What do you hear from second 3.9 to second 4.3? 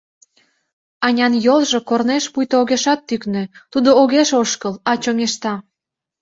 огеш